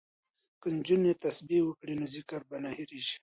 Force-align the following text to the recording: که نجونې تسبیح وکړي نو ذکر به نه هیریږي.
که 0.61 0.67
نجونې 0.77 1.13
تسبیح 1.23 1.61
وکړي 1.65 1.93
نو 1.99 2.05
ذکر 2.15 2.41
به 2.49 2.57
نه 2.63 2.69
هیریږي. 2.77 3.17